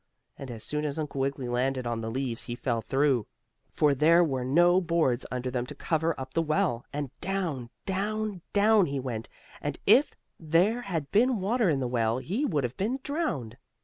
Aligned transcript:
And 0.35 0.49
as 0.49 0.63
soon 0.63 0.83
as 0.83 0.97
Uncle 0.97 1.21
Wiggily 1.21 1.47
landed 1.47 1.85
on 1.85 2.01
the 2.01 2.09
leaves 2.09 2.45
he 2.45 2.55
fell 2.55 2.81
through, 2.81 3.27
for 3.69 3.93
there 3.93 4.23
were 4.23 4.43
no 4.43 4.81
boards 4.81 5.27
under 5.29 5.51
them 5.51 5.67
to 5.67 5.75
cover 5.75 6.19
up 6.19 6.33
the 6.33 6.41
well, 6.41 6.83
and 6.91 7.11
down, 7.19 7.69
down, 7.85 8.41
down 8.51 8.87
he 8.87 8.99
went, 8.99 9.29
and 9.61 9.77
if 9.85 10.15
there 10.39 10.81
had 10.81 11.11
been 11.11 11.39
water 11.39 11.69
in 11.69 11.79
the 11.81 11.87
well 11.87 12.17
he 12.17 12.45
would 12.45 12.63
have 12.63 12.75
been 12.77 12.97
drowned. 13.03 13.57